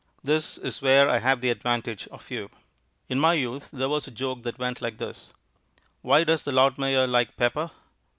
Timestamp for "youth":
3.35-3.69